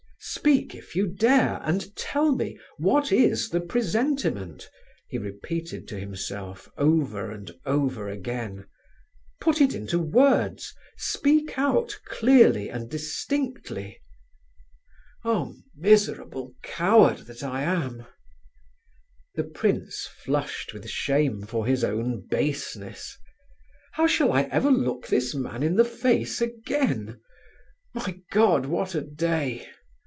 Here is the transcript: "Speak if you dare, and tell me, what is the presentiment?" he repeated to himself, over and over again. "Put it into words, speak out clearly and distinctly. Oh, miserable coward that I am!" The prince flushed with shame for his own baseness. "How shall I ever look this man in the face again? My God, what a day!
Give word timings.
"Speak 0.23 0.75
if 0.75 0.95
you 0.95 1.07
dare, 1.07 1.59
and 1.63 1.95
tell 1.95 2.35
me, 2.35 2.55
what 2.77 3.11
is 3.11 3.49
the 3.49 3.59
presentiment?" 3.59 4.69
he 5.07 5.17
repeated 5.17 5.87
to 5.87 5.99
himself, 5.99 6.69
over 6.77 7.31
and 7.31 7.49
over 7.65 8.07
again. 8.07 8.67
"Put 9.39 9.59
it 9.61 9.73
into 9.73 9.97
words, 9.97 10.75
speak 10.95 11.57
out 11.57 11.97
clearly 12.05 12.69
and 12.69 12.87
distinctly. 12.87 13.99
Oh, 15.25 15.55
miserable 15.75 16.53
coward 16.61 17.25
that 17.25 17.41
I 17.43 17.63
am!" 17.63 18.05
The 19.33 19.43
prince 19.43 20.05
flushed 20.23 20.71
with 20.71 20.87
shame 20.87 21.41
for 21.47 21.65
his 21.65 21.83
own 21.83 22.27
baseness. 22.29 23.17
"How 23.93 24.05
shall 24.05 24.31
I 24.31 24.43
ever 24.43 24.69
look 24.69 25.07
this 25.07 25.33
man 25.33 25.63
in 25.63 25.77
the 25.77 25.85
face 25.85 26.41
again? 26.41 27.19
My 27.95 28.19
God, 28.31 28.67
what 28.67 28.93
a 28.93 29.01
day! 29.01 29.67